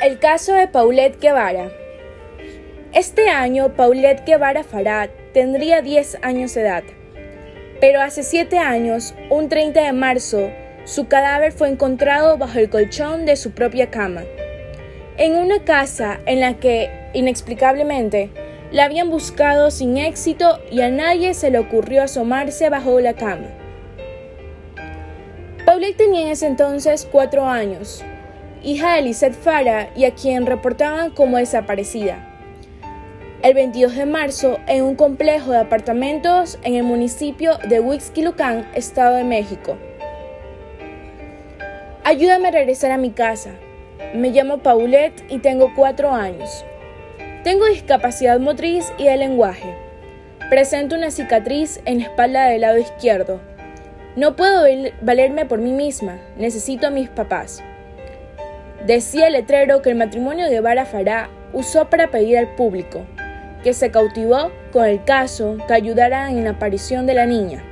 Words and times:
El 0.00 0.20
caso 0.20 0.54
de 0.54 0.68
Paulette 0.68 1.20
Guevara. 1.20 1.72
Este 2.92 3.30
año 3.30 3.74
Paulette 3.74 4.24
Guevara 4.24 4.62
Farad 4.62 5.10
tendría 5.34 5.82
10 5.82 6.18
años 6.22 6.54
de 6.54 6.60
edad. 6.60 6.84
Pero 7.80 8.00
hace 8.00 8.22
7 8.22 8.58
años, 8.58 9.16
un 9.28 9.48
30 9.48 9.82
de 9.82 9.92
marzo, 9.92 10.50
su 10.84 11.08
cadáver 11.08 11.50
fue 11.50 11.68
encontrado 11.68 12.38
bajo 12.38 12.60
el 12.60 12.70
colchón 12.70 13.26
de 13.26 13.34
su 13.34 13.50
propia 13.50 13.90
cama, 13.90 14.22
en 15.16 15.34
una 15.34 15.64
casa 15.64 16.20
en 16.26 16.38
la 16.38 16.54
que, 16.60 16.90
inexplicablemente, 17.12 18.30
la 18.70 18.84
habían 18.84 19.10
buscado 19.10 19.72
sin 19.72 19.96
éxito 19.98 20.60
y 20.70 20.80
a 20.82 20.90
nadie 20.90 21.34
se 21.34 21.50
le 21.50 21.58
ocurrió 21.58 22.04
asomarse 22.04 22.70
bajo 22.70 23.00
la 23.00 23.14
cama. 23.14 23.48
Paulette 25.66 25.96
tenía 25.96 26.22
en 26.22 26.28
ese 26.28 26.46
entonces 26.46 27.08
4 27.10 27.44
años, 27.44 28.04
hija 28.62 28.94
de 28.94 29.02
Lisette 29.02 29.34
Fara 29.34 29.90
y 29.96 30.04
a 30.04 30.14
quien 30.14 30.46
reportaban 30.46 31.10
como 31.10 31.36
desaparecida. 31.38 32.24
El 33.42 33.54
22 33.54 33.94
de 33.94 34.06
marzo, 34.06 34.58
en 34.66 34.82
un 34.82 34.96
complejo 34.96 35.52
de 35.52 35.58
apartamentos 35.58 36.58
en 36.64 36.74
el 36.74 36.82
municipio 36.82 37.58
de 37.68 37.78
Huixquilucan, 37.78 38.68
Estado 38.74 39.16
de 39.16 39.24
México. 39.24 39.76
Ayúdame 42.02 42.48
a 42.48 42.52
regresar 42.52 42.90
a 42.90 42.96
mi 42.96 43.10
casa. 43.10 43.50
Me 44.14 44.30
llamo 44.30 44.58
Paulette 44.58 45.24
y 45.28 45.38
tengo 45.38 45.72
cuatro 45.76 46.10
años. 46.10 46.64
Tengo 47.44 47.66
discapacidad 47.66 48.40
motriz 48.40 48.92
y 48.98 49.04
de 49.04 49.16
lenguaje. 49.16 49.76
Presento 50.50 50.96
una 50.96 51.10
cicatriz 51.10 51.80
en 51.84 51.98
la 51.98 52.04
espalda 52.06 52.46
del 52.46 52.62
lado 52.62 52.78
izquierdo. 52.78 53.40
No 54.16 54.34
puedo 54.34 54.64
valerme 55.02 55.44
por 55.44 55.60
mí 55.60 55.70
misma, 55.70 56.18
necesito 56.36 56.88
a 56.88 56.90
mis 56.90 57.08
papás. 57.08 57.62
Decía 58.86 59.26
el 59.26 59.32
letrero 59.34 59.82
que 59.82 59.90
el 59.90 59.96
matrimonio 59.96 60.48
de 60.48 60.60
Vara 60.60 60.86
Fará 60.86 61.30
usó 61.52 61.90
para 61.90 62.10
pedir 62.10 62.38
al 62.38 62.54
público, 62.54 63.04
que 63.62 63.74
se 63.74 63.90
cautivó 63.90 64.52
con 64.72 64.84
el 64.86 65.02
caso 65.04 65.56
que 65.66 65.74
ayudara 65.74 66.30
en 66.30 66.44
la 66.44 66.50
aparición 66.50 67.06
de 67.06 67.14
la 67.14 67.26
niña. 67.26 67.64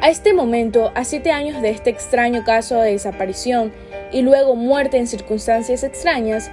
A 0.00 0.10
este 0.10 0.34
momento, 0.34 0.92
a 0.94 1.04
siete 1.04 1.30
años 1.30 1.62
de 1.62 1.70
este 1.70 1.90
extraño 1.90 2.44
caso 2.44 2.78
de 2.80 2.92
desaparición 2.92 3.72
y 4.12 4.22
luego 4.22 4.54
muerte 4.54 4.98
en 4.98 5.06
circunstancias 5.06 5.82
extrañas, 5.82 6.50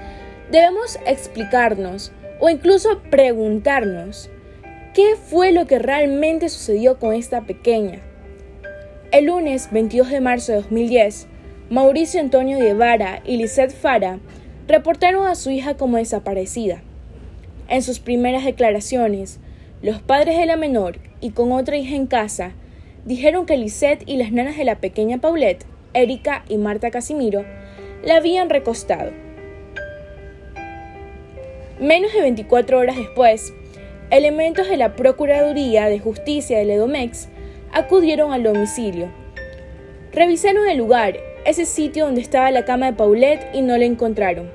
debemos 0.52 0.98
explicarnos 1.06 2.14
o 2.40 2.50
incluso 2.50 3.02
preguntarnos 3.10 4.30
qué 4.94 5.16
fue 5.16 5.52
lo 5.52 5.66
que 5.66 5.80
realmente 5.80 6.48
sucedió 6.48 6.98
con 7.00 7.14
esta 7.14 7.42
pequeña. 7.42 8.00
El 9.12 9.26
lunes 9.26 9.70
22 9.72 10.10
de 10.10 10.22
marzo 10.22 10.54
de 10.54 10.60
2010, 10.60 11.28
Mauricio 11.72 12.20
Antonio 12.20 12.60
Guevara 12.60 13.22
y 13.24 13.38
Lisette 13.38 13.72
Fara 13.72 14.20
reportaron 14.68 15.26
a 15.26 15.36
su 15.36 15.52
hija 15.52 15.78
como 15.78 15.96
desaparecida. 15.96 16.82
En 17.70 17.82
sus 17.82 18.00
primeras 18.00 18.44
declaraciones, 18.44 19.40
los 19.82 20.02
padres 20.02 20.38
de 20.38 20.46
la 20.46 20.58
menor 20.58 20.98
y 21.22 21.30
con 21.30 21.54
otra 21.54 21.78
hija 21.78 21.96
en 21.96 22.08
casa 22.08 22.52
dijeron 23.06 23.46
que 23.46 23.56
Lisette 23.56 24.04
y 24.06 24.18
las 24.18 24.34
nanas 24.34 24.58
de 24.58 24.66
la 24.66 24.82
pequeña 24.82 25.20
Paulette, 25.20 25.66
Erika 25.94 26.44
y 26.50 26.58
Marta 26.58 26.92
Casimiro, 26.92 27.46
la 28.04 28.18
habían 28.18 28.50
recostado. 28.50 29.14
Menos 31.80 32.12
de 32.12 32.20
24 32.20 32.80
horas 32.80 32.98
después, 32.98 33.54
elementos 34.10 34.68
de 34.68 34.76
la 34.76 34.98
Procuraduría 34.98 35.86
de 35.86 36.00
Justicia 36.00 36.58
de 36.58 36.74
Edomex 36.74 37.30
acudieron 37.72 38.34
al 38.34 38.44
domicilio. 38.44 39.10
Revisaron 40.12 40.68
el 40.68 40.78
lugar 40.78 41.31
ese 41.46 41.66
sitio 41.66 42.06
donde 42.06 42.22
estaba 42.22 42.52
la 42.52 42.66
cama 42.66 42.88
de 42.88 42.94
Paulette 42.94 43.48
y 43.54 43.62
no 43.62 43.78
la 43.78 43.86
encontraron. 43.86 44.52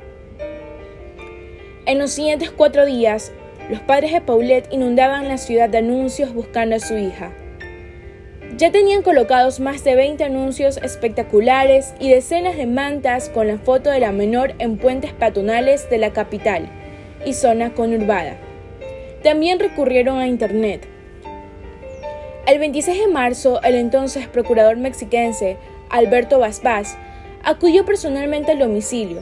En 1.87 1.98
los 1.98 2.12
siguientes 2.12 2.51
cuatro 2.51 2.84
días, 2.87 3.33
los 3.70 3.81
padres 3.81 4.13
de 4.13 4.20
Paulette 4.20 4.73
inundaban 4.73 5.29
la 5.29 5.39
ciudad 5.39 5.69
de 5.69 5.79
anuncios 5.79 6.33
buscando 6.33 6.77
a 6.77 6.80
su 6.80 6.96
hija. 6.96 7.33
Ya 8.57 8.73
tenían 8.73 9.02
colocados 9.02 9.61
más 9.61 9.85
de 9.85 9.96
20 9.96 10.25
anuncios 10.25 10.79
espectaculares 10.79 11.95
y 12.01 12.08
decenas 12.08 12.57
de 12.57 12.67
mantas 12.67 13.29
con 13.29 13.48
la 13.48 13.58
foto 13.58 13.91
de 13.91 14.01
la 14.01 14.13
menor 14.13 14.55
en 14.58 14.79
puentes 14.79 15.13
peatonales 15.13 15.91
de 15.91 15.98
la 15.98 16.13
capital 16.13 16.69
y 17.27 17.35
zona 17.35 17.75
conurbada. 17.75 18.36
También 19.23 19.58
recurrieron 19.58 20.19
a 20.19 20.27
Internet. 20.27 20.86
El 22.46 22.61
26 22.61 22.98
de 22.98 23.08
marzo, 23.08 23.61
el 23.63 23.75
entonces 23.75 24.29
procurador 24.29 24.77
mexiquense 24.77 25.57
Alberto 25.91 26.39
Basbás, 26.39 26.97
acudió 27.42 27.85
personalmente 27.85 28.52
al 28.52 28.58
domicilio. 28.58 29.20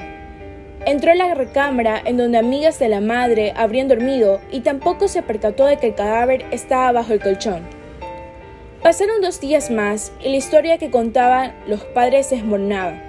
Entró 0.86 1.12
a 1.12 1.14
la 1.14 1.34
recámara 1.34 2.00
en 2.04 2.16
donde 2.16 2.38
amigas 2.38 2.78
de 2.78 2.88
la 2.88 3.00
madre 3.00 3.52
habrían 3.56 3.88
dormido 3.88 4.40
y 4.50 4.60
tampoco 4.60 5.08
se 5.08 5.22
percató 5.22 5.66
de 5.66 5.78
que 5.78 5.88
el 5.88 5.94
cadáver 5.94 6.44
estaba 6.50 6.92
bajo 6.92 7.12
el 7.12 7.20
colchón. 7.20 7.62
Pasaron 8.82 9.22
dos 9.22 9.40
días 9.40 9.70
más 9.70 10.12
y 10.22 10.28
la 10.28 10.36
historia 10.36 10.76
que 10.76 10.90
contaban 10.90 11.54
los 11.66 11.84
padres 11.84 12.26
se 12.26 12.36
desmoronaba. 12.36 13.00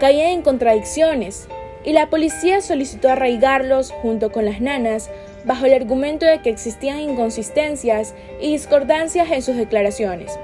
Caía 0.00 0.30
en 0.30 0.42
contradicciones 0.42 1.48
y 1.84 1.92
la 1.92 2.08
policía 2.08 2.60
solicitó 2.60 3.10
arraigarlos 3.10 3.90
junto 3.90 4.32
con 4.32 4.46
las 4.46 4.60
nanas 4.60 5.10
bajo 5.44 5.66
el 5.66 5.74
argumento 5.74 6.24
de 6.24 6.40
que 6.40 6.50
existían 6.50 7.00
inconsistencias 7.00 8.14
y 8.40 8.52
discordancias 8.52 9.30
en 9.30 9.42
sus 9.42 9.56
declaraciones 9.56 10.38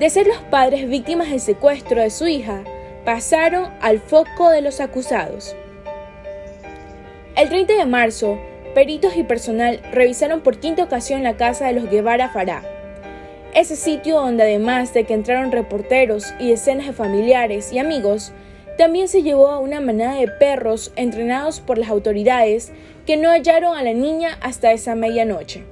de 0.00 0.08
ser 0.08 0.26
los 0.26 0.38
padres 0.38 0.88
víctimas 0.88 1.28
del 1.28 1.40
secuestro 1.40 2.00
de 2.00 2.08
su 2.08 2.26
hija, 2.26 2.64
pasaron 3.04 3.70
al 3.82 4.00
foco 4.00 4.48
de 4.48 4.62
los 4.62 4.80
acusados. 4.80 5.54
El 7.36 7.50
30 7.50 7.74
de 7.74 7.84
marzo, 7.84 8.38
peritos 8.74 9.14
y 9.14 9.24
personal 9.24 9.78
revisaron 9.92 10.40
por 10.40 10.58
quinta 10.58 10.84
ocasión 10.84 11.22
la 11.22 11.36
casa 11.36 11.66
de 11.66 11.74
los 11.74 11.90
Guevara 11.90 12.30
Fará, 12.30 12.62
ese 13.52 13.76
sitio 13.76 14.16
donde 14.16 14.44
además 14.44 14.94
de 14.94 15.04
que 15.04 15.12
entraron 15.12 15.52
reporteros 15.52 16.32
y 16.38 16.48
decenas 16.48 16.86
de 16.86 16.92
familiares 16.94 17.70
y 17.70 17.78
amigos, 17.78 18.32
también 18.78 19.06
se 19.06 19.22
llevó 19.22 19.50
a 19.50 19.58
una 19.58 19.82
manada 19.82 20.14
de 20.14 20.28
perros 20.28 20.92
entrenados 20.96 21.60
por 21.60 21.76
las 21.76 21.90
autoridades 21.90 22.72
que 23.04 23.18
no 23.18 23.28
hallaron 23.28 23.76
a 23.76 23.82
la 23.82 23.92
niña 23.92 24.38
hasta 24.40 24.72
esa 24.72 24.94
medianoche. 24.94 25.62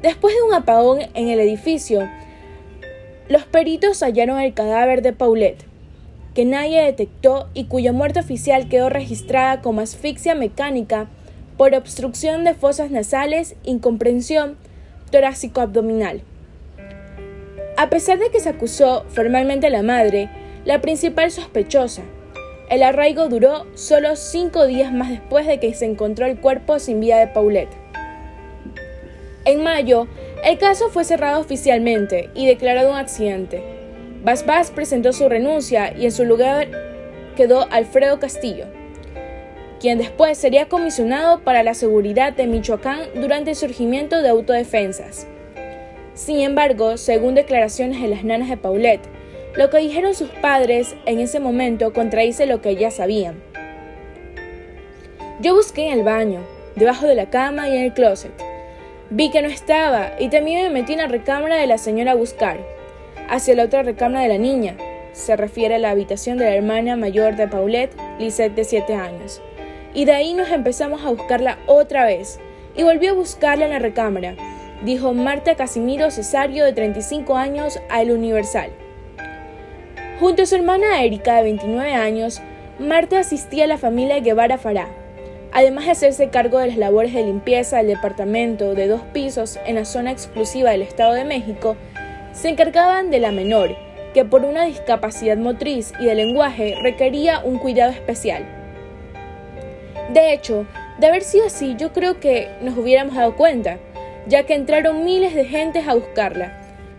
Después 0.00 0.34
de 0.34 0.42
un 0.42 0.54
apagón 0.54 1.00
en 1.12 1.28
el 1.28 1.40
edificio, 1.40 2.08
los 3.28 3.44
peritos 3.44 4.02
hallaron 4.02 4.40
el 4.40 4.54
cadáver 4.54 5.02
de 5.02 5.12
Paulette, 5.12 5.64
que 6.34 6.44
nadie 6.44 6.82
detectó 6.82 7.48
y 7.54 7.64
cuya 7.64 7.92
muerte 7.92 8.20
oficial 8.20 8.68
quedó 8.68 8.88
registrada 8.88 9.62
como 9.62 9.80
asfixia 9.80 10.34
mecánica 10.34 11.08
por 11.56 11.74
obstrucción 11.74 12.44
de 12.44 12.54
fosas 12.54 12.90
nasales, 12.90 13.56
incomprensión 13.64 14.56
torácico-abdominal. 15.10 16.22
A 17.76 17.90
pesar 17.90 18.18
de 18.18 18.30
que 18.30 18.40
se 18.40 18.50
acusó 18.50 19.04
formalmente 19.08 19.66
a 19.66 19.70
la 19.70 19.82
madre, 19.82 20.30
la 20.64 20.80
principal 20.80 21.30
sospechosa, 21.30 22.02
el 22.70 22.82
arraigo 22.82 23.28
duró 23.28 23.66
solo 23.74 24.16
cinco 24.16 24.66
días 24.66 24.92
más 24.92 25.10
después 25.10 25.46
de 25.46 25.60
que 25.60 25.72
se 25.74 25.84
encontró 25.86 26.26
el 26.26 26.38
cuerpo 26.38 26.78
sin 26.78 27.00
vida 27.00 27.18
de 27.18 27.28
Paulette. 27.28 27.74
En 29.44 29.62
mayo, 29.62 30.08
el 30.44 30.58
caso 30.58 30.88
fue 30.90 31.04
cerrado 31.04 31.40
oficialmente 31.40 32.30
y 32.34 32.46
declarado 32.46 32.90
un 32.90 32.96
accidente. 32.96 33.62
Bas 34.22 34.70
presentó 34.70 35.12
su 35.12 35.28
renuncia 35.28 35.94
y 35.96 36.04
en 36.04 36.12
su 36.12 36.24
lugar 36.24 36.68
quedó 37.36 37.66
Alfredo 37.70 38.18
Castillo, 38.18 38.66
quien 39.80 39.98
después 39.98 40.36
sería 40.36 40.68
comisionado 40.68 41.40
para 41.40 41.62
la 41.62 41.74
seguridad 41.74 42.32
de 42.32 42.46
Michoacán 42.46 43.00
durante 43.14 43.50
el 43.50 43.56
surgimiento 43.56 44.22
de 44.22 44.30
autodefensas. 44.30 45.26
Sin 46.14 46.40
embargo, 46.40 46.96
según 46.96 47.34
declaraciones 47.34 48.00
de 48.00 48.08
las 48.08 48.24
nanas 48.24 48.48
de 48.48 48.56
Paulette, 48.56 49.06
lo 49.54 49.70
que 49.70 49.78
dijeron 49.78 50.14
sus 50.14 50.28
padres 50.28 50.96
en 51.06 51.20
ese 51.20 51.40
momento 51.40 51.92
contradice 51.92 52.46
lo 52.46 52.60
que 52.60 52.70
ellas 52.70 52.94
sabían. 52.94 53.42
Yo 55.40 55.54
busqué 55.54 55.88
en 55.88 55.98
el 55.98 56.04
baño, 56.04 56.40
debajo 56.74 57.06
de 57.06 57.14
la 57.14 57.30
cama 57.30 57.68
y 57.68 57.76
en 57.76 57.84
el 57.84 57.92
closet. 57.92 58.45
Vi 59.08 59.30
que 59.30 59.40
no 59.40 59.46
estaba 59.46 60.12
y 60.18 60.30
también 60.30 60.64
me 60.64 60.80
metí 60.80 60.94
en 60.94 60.98
la 60.98 61.06
recámara 61.06 61.56
de 61.56 61.68
la 61.68 61.78
señora 61.78 62.12
a 62.12 62.16
buscar. 62.16 62.58
Hacia 63.28 63.54
la 63.54 63.62
otra 63.62 63.84
recámara 63.84 64.22
de 64.22 64.28
la 64.28 64.38
niña. 64.38 64.76
Se 65.12 65.36
refiere 65.36 65.76
a 65.76 65.78
la 65.78 65.90
habitación 65.90 66.38
de 66.38 66.44
la 66.44 66.56
hermana 66.56 66.96
mayor 66.96 67.36
de 67.36 67.46
Paulette, 67.46 67.96
Lisette 68.18 68.56
de 68.56 68.64
7 68.64 68.94
años. 68.94 69.40
Y 69.94 70.06
de 70.06 70.12
ahí 70.12 70.34
nos 70.34 70.50
empezamos 70.50 71.04
a 71.04 71.10
buscarla 71.10 71.58
otra 71.68 72.04
vez. 72.04 72.40
Y 72.76 72.82
volví 72.82 73.06
a 73.06 73.12
buscarla 73.12 73.66
en 73.66 73.70
la 73.70 73.78
recámara, 73.78 74.34
dijo 74.84 75.14
Marta 75.14 75.54
Casimiro 75.54 76.10
Cesario 76.10 76.64
de 76.64 76.72
35 76.72 77.36
años 77.36 77.78
a 77.88 78.02
El 78.02 78.10
Universal. 78.10 78.70
Junto 80.18 80.42
a 80.42 80.46
su 80.46 80.56
hermana 80.56 81.02
Erika 81.04 81.36
de 81.36 81.44
29 81.44 81.94
años, 81.94 82.42
Marta 82.80 83.20
asistía 83.20 83.64
a 83.64 83.68
la 83.68 83.78
familia 83.78 84.18
Guevara 84.18 84.58
Fará, 84.58 84.88
Además 85.56 85.86
de 85.86 85.92
hacerse 85.92 86.28
cargo 86.28 86.58
de 86.58 86.66
las 86.66 86.76
labores 86.76 87.14
de 87.14 87.24
limpieza 87.24 87.78
del 87.78 87.86
departamento 87.86 88.74
de 88.74 88.88
dos 88.88 89.00
pisos 89.14 89.58
en 89.64 89.76
la 89.76 89.86
zona 89.86 90.12
exclusiva 90.12 90.70
del 90.70 90.82
Estado 90.82 91.14
de 91.14 91.24
México, 91.24 91.78
se 92.32 92.50
encargaban 92.50 93.10
de 93.10 93.20
la 93.20 93.32
menor, 93.32 93.74
que 94.12 94.26
por 94.26 94.44
una 94.44 94.66
discapacidad 94.66 95.38
motriz 95.38 95.94
y 95.98 96.04
de 96.04 96.14
lenguaje 96.14 96.74
requería 96.82 97.40
un 97.42 97.58
cuidado 97.58 97.90
especial. 97.90 98.44
De 100.12 100.34
hecho, 100.34 100.66
de 100.98 101.06
haber 101.06 101.22
sido 101.22 101.46
así, 101.46 101.74
yo 101.78 101.90
creo 101.94 102.20
que 102.20 102.50
nos 102.60 102.76
hubiéramos 102.76 103.14
dado 103.14 103.34
cuenta, 103.34 103.78
ya 104.26 104.42
que 104.42 104.52
entraron 104.52 105.04
miles 105.06 105.34
de 105.34 105.46
gentes 105.46 105.88
a 105.88 105.94
buscarla. 105.94 106.52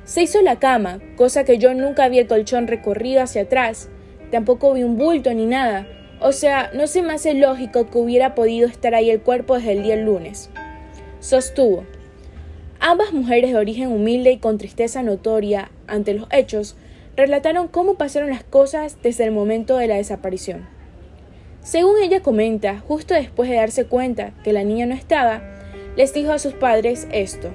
Se 0.04 0.24
hizo 0.24 0.42
la 0.42 0.58
cama, 0.58 1.00
cosa 1.16 1.44
que 1.44 1.60
yo 1.60 1.76
nunca 1.76 2.10
vi 2.10 2.18
el 2.18 2.28
colchón 2.28 2.66
recorrido 2.66 3.22
hacia 3.22 3.44
atrás, 3.44 3.88
tampoco 4.32 4.74
vi 4.74 4.82
un 4.82 4.98
bulto 4.98 5.32
ni 5.32 5.46
nada, 5.46 5.86
o 6.20 6.32
sea, 6.32 6.72
no 6.74 6.88
se 6.88 7.02
me 7.02 7.14
hace 7.14 7.34
lógico 7.34 7.90
que 7.90 7.98
hubiera 7.98 8.36
podido 8.36 8.68
estar 8.68 8.96
ahí 8.96 9.10
el 9.10 9.22
cuerpo 9.22 9.56
desde 9.56 9.74
el 9.74 9.84
día 9.84 9.96
lunes. 9.96 10.50
Sostuvo. 11.20 11.84
Ambas 12.80 13.12
mujeres 13.12 13.52
de 13.52 13.58
origen 13.58 13.92
humilde 13.92 14.32
y 14.32 14.38
con 14.38 14.58
tristeza 14.58 15.04
notoria 15.04 15.72
ante 15.88 16.14
los 16.14 16.28
hechos 16.32 16.76
relataron 17.16 17.68
cómo 17.68 17.96
pasaron 17.96 18.30
las 18.30 18.44
cosas 18.44 18.98
desde 19.02 19.26
el 19.26 19.32
momento 19.32 19.78
de 19.78 19.88
la 19.88 19.96
desaparición. 19.96 20.68
Según 21.62 21.98
ella 22.02 22.22
comenta, 22.22 22.80
justo 22.80 23.14
después 23.14 23.50
de 23.50 23.58
darse 23.58 23.86
cuenta 23.86 24.32
que 24.44 24.54
la 24.54 24.64
niña 24.64 24.86
no 24.86 24.96
estaba, 24.96 25.42
les 25.98 26.14
dijo 26.14 26.32
a 26.32 26.40
sus 26.40 26.54
padres 26.54 27.08
esto. 27.12 27.50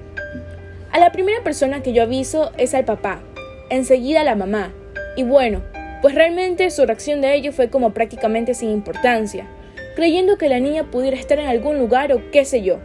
A 0.91 0.99
la 0.99 1.13
primera 1.13 1.43
persona 1.43 1.83
que 1.83 1.93
yo 1.93 2.03
aviso 2.03 2.53
es 2.59 2.75
al 2.75 2.85
papá, 2.85 3.23
enseguida 3.71 4.21
a 4.21 4.25
la 4.25 4.35
mamá, 4.35 4.75
y 5.17 5.23
bueno, 5.23 5.63
pues 6.03 6.17
realmente 6.17 6.69
su 6.71 6.85
reacción 6.85 7.21
de 7.21 7.35
ello 7.35 7.53
fue 7.53 7.71
como 7.71 7.95
prácticamente 7.95 8.55
sin 8.55 8.71
importancia, 8.71 9.47
creyendo 9.95 10.37
que 10.37 10.49
la 10.49 10.59
niña 10.59 10.91
pudiera 10.91 11.17
estar 11.17 11.39
en 11.39 11.47
algún 11.47 11.79
lugar 11.79 12.13
o 12.13 12.21
qué 12.33 12.45
sé 12.45 12.63
yo, 12.63 12.81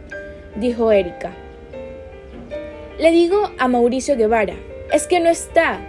dijo 0.54 0.92
Erika. 0.92 1.32
Le 2.98 3.10
digo 3.10 3.50
a 3.58 3.68
Mauricio 3.68 4.16
Guevara, 4.16 4.54
es 4.92 5.06
que 5.06 5.20
no 5.20 5.28
está. 5.28 5.80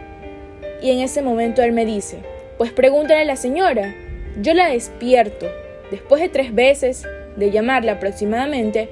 Y 0.81 0.91
en 0.91 0.99
ese 0.99 1.21
momento 1.21 1.61
él 1.61 1.71
me 1.71 1.85
dice, 1.85 2.19
pues 2.57 2.71
pregúntale 2.71 3.21
a 3.21 3.25
la 3.25 3.35
señora. 3.35 3.95
Yo 4.41 4.53
la 4.53 4.67
despierto. 4.67 5.47
Después 5.91 6.21
de 6.21 6.29
tres 6.29 6.53
veces 6.53 7.07
de 7.35 7.51
llamarla 7.51 7.93
aproximadamente, 7.93 8.89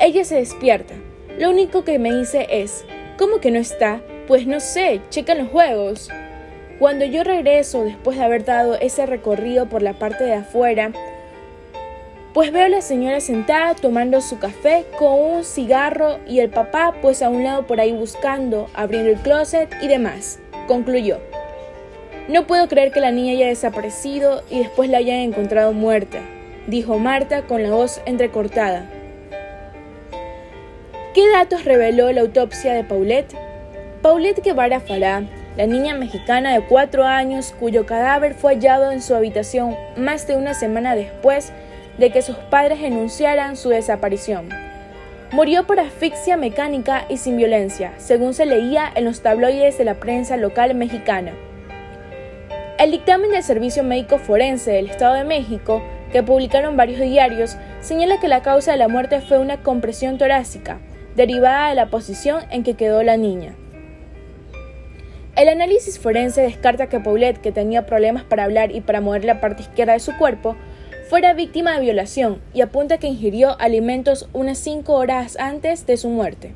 ella 0.00 0.24
se 0.24 0.36
despierta. 0.36 0.94
Lo 1.38 1.50
único 1.50 1.84
que 1.84 1.98
me 1.98 2.14
dice 2.14 2.46
es, 2.50 2.84
¿cómo 3.18 3.40
que 3.40 3.50
no 3.50 3.58
está? 3.58 4.00
Pues 4.26 4.46
no 4.46 4.60
sé, 4.60 5.00
checan 5.10 5.38
los 5.38 5.48
juegos. 5.48 6.08
Cuando 6.78 7.06
yo 7.06 7.24
regreso 7.24 7.84
después 7.84 8.18
de 8.18 8.24
haber 8.24 8.44
dado 8.44 8.74
ese 8.74 9.06
recorrido 9.06 9.66
por 9.66 9.80
la 9.80 9.94
parte 9.94 10.24
de 10.24 10.34
afuera, 10.34 10.92
pues 12.34 12.52
veo 12.52 12.66
a 12.66 12.68
la 12.68 12.82
señora 12.82 13.20
sentada 13.20 13.74
tomando 13.74 14.20
su 14.20 14.38
café 14.38 14.84
con 14.98 15.18
un 15.18 15.44
cigarro 15.44 16.18
y 16.26 16.40
el 16.40 16.50
papá 16.50 16.94
pues 17.00 17.22
a 17.22 17.30
un 17.30 17.44
lado 17.44 17.66
por 17.66 17.80
ahí 17.80 17.92
buscando, 17.92 18.68
abriendo 18.74 19.10
el 19.10 19.16
closet 19.16 19.74
y 19.80 19.88
demás. 19.88 20.38
Concluyó. 20.66 21.18
No 22.28 22.46
puedo 22.46 22.68
creer 22.68 22.92
que 22.92 23.00
la 23.00 23.10
niña 23.10 23.32
haya 23.32 23.46
desaparecido 23.46 24.42
y 24.50 24.58
después 24.58 24.90
la 24.90 24.98
hayan 24.98 25.20
encontrado 25.20 25.72
muerta, 25.72 26.18
dijo 26.66 26.98
Marta 26.98 27.46
con 27.46 27.62
la 27.62 27.70
voz 27.70 28.02
entrecortada. 28.04 28.90
¿Qué 31.14 31.26
datos 31.30 31.64
reveló 31.64 32.12
la 32.12 32.20
autopsia 32.20 32.74
de 32.74 32.84
Paulette? 32.84 33.34
Paulette 34.02 34.44
Guevara 34.44 34.80
Fará, 34.80 35.22
la 35.56 35.66
niña 35.66 35.94
mexicana 35.94 36.52
de 36.52 36.60
cuatro 36.60 37.04
años 37.04 37.54
cuyo 37.58 37.86
cadáver 37.86 38.34
fue 38.34 38.54
hallado 38.54 38.92
en 38.92 39.00
su 39.00 39.14
habitación 39.14 39.74
más 39.96 40.26
de 40.26 40.36
una 40.36 40.52
semana 40.52 40.94
después 40.94 41.52
de 41.98 42.10
que 42.10 42.20
sus 42.20 42.36
padres 42.36 42.80
denunciaran 42.80 43.56
su 43.56 43.70
desaparición. 43.70 44.50
Murió 45.32 45.66
por 45.66 45.80
asfixia 45.80 46.36
mecánica 46.36 47.06
y 47.08 47.16
sin 47.16 47.36
violencia, 47.36 47.92
según 47.96 48.34
se 48.34 48.46
leía 48.46 48.90
en 48.94 49.04
los 49.04 49.22
tabloides 49.22 49.78
de 49.78 49.84
la 49.84 49.94
prensa 49.94 50.36
local 50.36 50.74
mexicana. 50.74 51.32
El 52.78 52.90
dictamen 52.90 53.30
del 53.30 53.42
Servicio 53.42 53.82
Médico 53.82 54.18
Forense 54.18 54.70
del 54.70 54.90
Estado 54.90 55.14
de 55.14 55.24
México, 55.24 55.82
que 56.12 56.22
publicaron 56.22 56.76
varios 56.76 57.00
diarios, 57.00 57.56
señala 57.80 58.20
que 58.20 58.28
la 58.28 58.42
causa 58.42 58.72
de 58.72 58.78
la 58.78 58.88
muerte 58.88 59.20
fue 59.20 59.38
una 59.38 59.56
compresión 59.62 60.18
torácica, 60.18 60.78
derivada 61.16 61.70
de 61.70 61.74
la 61.74 61.86
posición 61.86 62.42
en 62.50 62.62
que 62.62 62.74
quedó 62.74 63.02
la 63.02 63.16
niña. 63.16 63.54
El 65.36 65.50
análisis 65.50 65.98
forense 65.98 66.40
descarta 66.40 66.88
que 66.88 66.98
Paulette, 66.98 67.42
que 67.42 67.52
tenía 67.52 67.84
problemas 67.84 68.24
para 68.24 68.44
hablar 68.44 68.74
y 68.74 68.80
para 68.80 69.02
mover 69.02 69.26
la 69.26 69.38
parte 69.38 69.64
izquierda 69.64 69.92
de 69.92 70.00
su 70.00 70.16
cuerpo, 70.16 70.56
fuera 71.10 71.34
víctima 71.34 71.74
de 71.74 71.82
violación 71.82 72.40
y 72.54 72.62
apunta 72.62 72.96
que 72.96 73.06
ingirió 73.06 73.54
alimentos 73.60 74.30
unas 74.32 74.56
cinco 74.56 74.94
horas 74.94 75.36
antes 75.38 75.84
de 75.84 75.98
su 75.98 76.08
muerte. 76.08 76.54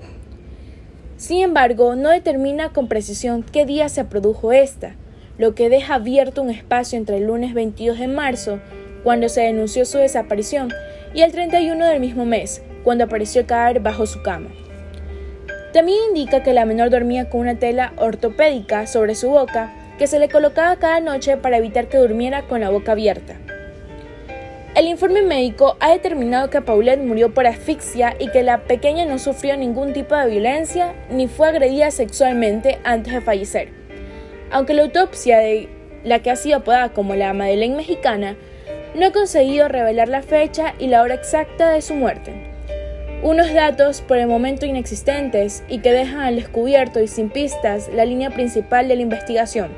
Sin 1.19 1.43
embargo, 1.43 1.95
no 1.95 2.09
determina 2.09 2.73
con 2.73 2.89
precisión 2.89 3.43
qué 3.43 3.67
día 3.67 3.91
se 3.91 4.07
produjo 4.07 4.51
esta, 4.51 4.97
lo 5.37 5.55
que 5.55 5.69
deja 5.69 5.97
abierto 5.97 6.41
un 6.41 6.49
espacio 6.49 6.97
entre 6.97 7.19
el 7.19 7.27
lunes 7.27 7.53
22 7.53 7.99
de 7.99 8.09
marzo, 8.09 8.61
cuando 9.05 9.29
se 9.29 9.43
denunció 9.43 9.85
su 9.85 9.99
desaparición, 9.99 10.73
y 11.13 11.21
el 11.21 11.33
31 11.33 11.85
del 11.85 12.01
mismo 12.01 12.25
mes, 12.25 12.63
cuando 12.83 13.05
apareció 13.05 13.47
caer 13.47 13.81
bajo 13.81 14.07
su 14.07 14.23
cama. 14.23 14.49
También 15.73 15.99
indica 16.09 16.43
que 16.43 16.53
la 16.53 16.65
menor 16.65 16.91
dormía 16.91 17.29
con 17.29 17.43
una 17.43 17.59
tela 17.59 17.93
ortopédica 17.97 18.87
sobre 18.87 19.15
su 19.15 19.31
boca 19.31 19.73
que 19.99 20.09
se 20.09 20.19
le 20.19 20.29
colocaba 20.29 20.77
cada 20.77 20.99
noche 20.99 21.37
para 21.37 21.59
evitar 21.59 21.87
que 21.87 21.99
durmiera 21.99 22.43
con 22.43 22.61
la 22.61 22.71
boca 22.71 22.93
abierta. 22.93 23.37
El 24.75 24.87
informe 24.87 25.23
médico 25.23 25.77
ha 25.79 25.91
determinado 25.91 26.49
que 26.49 26.61
Paulette 26.61 27.03
murió 27.03 27.35
por 27.35 27.47
asfixia 27.47 28.17
y 28.19 28.31
que 28.31 28.43
la 28.43 28.63
pequeña 28.65 29.05
no 29.05 29.19
sufrió 29.19 29.57
ningún 29.57 29.93
tipo 29.93 30.17
de 30.17 30.31
violencia 30.31 30.95
ni 31.11 31.29
fue 31.29 31.49
agredida 31.49 31.91
sexualmente 31.91 32.79
antes 32.83 33.13
de 33.13 33.21
fallecer. 33.21 33.69
Aunque 34.51 34.75
la 34.75 34.83
autopsia 34.83 35.39
de 35.39 35.69
la 36.03 36.21
que 36.21 36.31
ha 36.31 36.37
sido 36.37 36.59
apodada 36.59 36.93
como 36.93 37.15
la 37.15 37.33
Madeleine 37.33 37.77
mexicana 37.77 38.37
no 38.95 39.07
ha 39.07 39.13
conseguido 39.13 39.69
revelar 39.69 40.09
la 40.09 40.23
fecha 40.23 40.75
y 40.79 40.89
la 40.89 41.03
hora 41.03 41.15
exacta 41.15 41.71
de 41.71 41.83
su 41.83 41.95
muerte. 41.95 42.50
Unos 43.23 43.53
datos 43.53 44.01
por 44.01 44.17
el 44.17 44.29
momento 44.29 44.65
inexistentes 44.65 45.63
y 45.69 45.81
que 45.81 45.93
dejan 45.93 46.21
al 46.21 46.37
descubierto 46.37 47.01
y 47.01 47.07
sin 47.07 47.29
pistas 47.29 47.91
la 47.95 48.07
línea 48.07 48.31
principal 48.31 48.89
de 48.89 48.97
la 48.97 49.03
investigación. 49.03 49.69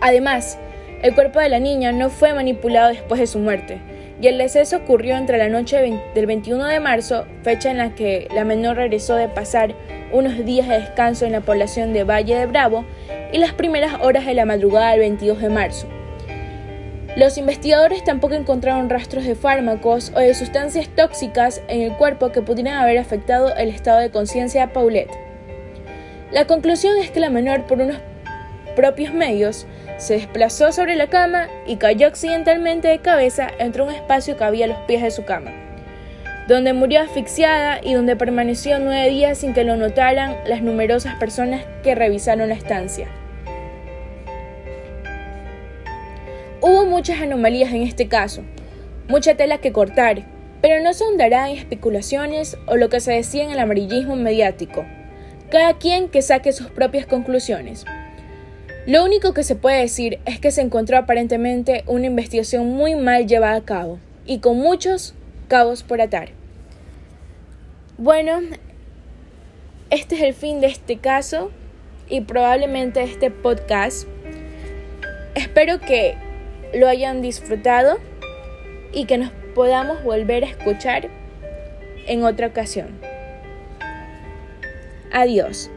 Además, 0.00 0.60
el 1.02 1.16
cuerpo 1.16 1.40
de 1.40 1.48
la 1.48 1.58
niña 1.58 1.90
no 1.90 2.08
fue 2.08 2.32
manipulado 2.34 2.90
después 2.90 3.20
de 3.20 3.26
su 3.26 3.40
muerte, 3.40 3.80
y 4.20 4.28
el 4.28 4.38
deceso 4.38 4.76
ocurrió 4.76 5.16
entre 5.16 5.38
la 5.38 5.48
noche 5.48 5.98
del 6.14 6.26
21 6.26 6.66
de 6.66 6.78
marzo, 6.78 7.26
fecha 7.42 7.72
en 7.72 7.78
la 7.78 7.92
que 7.96 8.28
la 8.32 8.44
menor 8.44 8.76
regresó 8.76 9.16
de 9.16 9.26
pasar 9.26 9.74
unos 10.12 10.44
días 10.44 10.68
de 10.68 10.78
descanso 10.78 11.26
en 11.26 11.32
la 11.32 11.40
población 11.40 11.92
de 11.92 12.04
Valle 12.04 12.36
de 12.36 12.46
Bravo, 12.46 12.84
y 13.32 13.38
las 13.38 13.54
primeras 13.54 13.94
horas 14.00 14.24
de 14.24 14.34
la 14.34 14.44
madrugada 14.44 14.92
del 14.92 15.00
22 15.00 15.40
de 15.40 15.48
marzo. 15.48 15.88
Los 17.18 17.36
investigadores 17.36 18.04
tampoco 18.04 18.34
encontraron 18.34 18.88
rastros 18.88 19.24
de 19.24 19.34
fármacos 19.34 20.12
o 20.14 20.20
de 20.20 20.34
sustancias 20.34 20.88
tóxicas 20.88 21.60
en 21.66 21.82
el 21.82 21.96
cuerpo 21.96 22.30
que 22.30 22.42
pudieran 22.42 22.74
haber 22.74 22.96
afectado 22.96 23.56
el 23.56 23.70
estado 23.70 23.98
de 23.98 24.12
conciencia 24.12 24.64
de 24.64 24.72
Paulette. 24.72 25.10
La 26.30 26.46
conclusión 26.46 26.96
es 26.96 27.10
que 27.10 27.18
la 27.18 27.28
menor, 27.28 27.64
por 27.64 27.80
unos 27.80 27.96
propios 28.76 29.12
medios, 29.12 29.66
se 29.96 30.14
desplazó 30.14 30.70
sobre 30.70 30.94
la 30.94 31.08
cama 31.08 31.48
y 31.66 31.74
cayó 31.74 32.06
accidentalmente 32.06 32.86
de 32.86 33.00
cabeza 33.00 33.48
entre 33.58 33.82
un 33.82 33.90
espacio 33.90 34.36
que 34.36 34.44
había 34.44 34.66
a 34.66 34.68
los 34.68 34.78
pies 34.86 35.02
de 35.02 35.10
su 35.10 35.24
cama, 35.24 35.50
donde 36.46 36.72
murió 36.72 37.00
asfixiada 37.00 37.80
y 37.82 37.94
donde 37.94 38.14
permaneció 38.14 38.78
nueve 38.78 39.10
días 39.10 39.38
sin 39.38 39.54
que 39.54 39.64
lo 39.64 39.74
notaran 39.74 40.36
las 40.46 40.62
numerosas 40.62 41.16
personas 41.16 41.64
que 41.82 41.96
revisaron 41.96 42.48
la 42.50 42.54
estancia. 42.54 43.08
Hubo 46.60 46.86
muchas 46.86 47.20
anomalías 47.20 47.72
en 47.72 47.82
este 47.82 48.08
caso, 48.08 48.42
mucha 49.08 49.36
tela 49.36 49.58
que 49.58 49.72
cortar, 49.72 50.24
pero 50.60 50.82
no 50.82 50.92
se 50.92 51.04
ahondará 51.04 51.48
en 51.48 51.56
especulaciones 51.56 52.58
o 52.66 52.76
lo 52.76 52.88
que 52.88 52.98
se 52.98 53.12
decía 53.12 53.44
en 53.44 53.50
el 53.50 53.60
amarillismo 53.60 54.16
mediático. 54.16 54.84
Cada 55.50 55.78
quien 55.78 56.08
que 56.08 56.20
saque 56.20 56.52
sus 56.52 56.66
propias 56.66 57.06
conclusiones. 57.06 57.84
Lo 58.86 59.04
único 59.04 59.34
que 59.34 59.44
se 59.44 59.54
puede 59.54 59.82
decir 59.82 60.18
es 60.26 60.40
que 60.40 60.50
se 60.50 60.62
encontró 60.62 60.98
aparentemente 60.98 61.84
una 61.86 62.06
investigación 62.06 62.66
muy 62.70 62.96
mal 62.96 63.26
llevada 63.26 63.56
a 63.56 63.64
cabo 63.64 64.00
y 64.26 64.40
con 64.40 64.58
muchos 64.58 65.14
cabos 65.46 65.84
por 65.84 66.00
atar. 66.00 66.30
Bueno, 67.98 68.40
este 69.90 70.16
es 70.16 70.22
el 70.22 70.34
fin 70.34 70.60
de 70.60 70.66
este 70.66 70.98
caso 70.98 71.52
y 72.08 72.22
probablemente 72.22 73.02
este 73.02 73.30
podcast. 73.30 74.08
Espero 75.34 75.78
que 75.80 76.16
lo 76.74 76.88
hayan 76.88 77.22
disfrutado 77.22 77.98
y 78.92 79.04
que 79.04 79.18
nos 79.18 79.30
podamos 79.54 80.02
volver 80.02 80.44
a 80.44 80.48
escuchar 80.48 81.08
en 82.06 82.24
otra 82.24 82.46
ocasión. 82.46 82.98
Adiós. 85.12 85.70